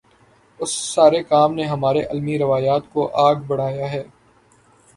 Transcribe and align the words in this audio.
اس 0.59 0.71
سارے 0.93 1.21
کام 1.23 1.53
نے 1.53 1.65
ہماری 1.65 2.01
علمی 2.03 2.37
روایت 2.39 2.91
کو 2.93 3.07
آگے 3.25 3.45
بڑھایا 3.47 3.91
ہے۔ 3.91 4.03